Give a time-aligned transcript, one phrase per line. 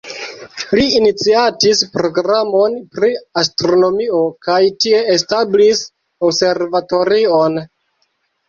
[0.77, 3.11] Li iniciatis programon pri
[3.43, 5.85] astronomio kaj tie establis
[6.31, 7.63] observatorion.